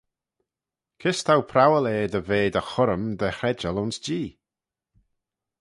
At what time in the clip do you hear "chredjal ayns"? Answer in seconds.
3.37-3.97